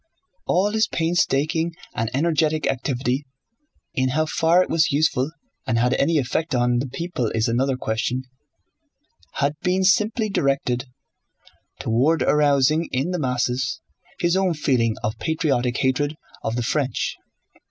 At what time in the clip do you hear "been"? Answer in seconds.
9.61-9.83